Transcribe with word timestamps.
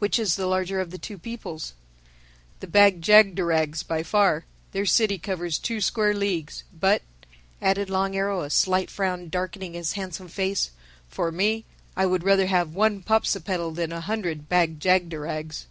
"Which 0.00 0.18
is 0.18 0.34
the 0.34 0.48
larger 0.48 0.80
of 0.80 0.90
the 0.90 0.98
two 0.98 1.16
peoples?" 1.16 1.74
"The 2.58 2.66
Bag 2.66 3.00
jagderags, 3.00 3.84
by 3.84 4.02
far. 4.02 4.44
Their 4.72 4.84
city 4.84 5.18
covers 5.18 5.56
two 5.56 5.80
square 5.80 6.14
leagues. 6.14 6.64
But," 6.72 7.02
added 7.60 7.88
Long 7.88 8.16
Arrow 8.16 8.40
a 8.40 8.50
slight 8.50 8.90
frown 8.90 9.28
darkening 9.28 9.74
his 9.74 9.92
handsome 9.92 10.26
face, 10.26 10.72
"for 11.08 11.30
me, 11.30 11.64
I 11.96 12.06
would 12.06 12.24
rather 12.24 12.46
have 12.46 12.74
one 12.74 13.02
Popsipetel 13.04 13.70
than 13.76 13.92
a 13.92 14.00
hundred 14.00 14.48
Bag 14.48 14.80
jagderags." 14.80 15.66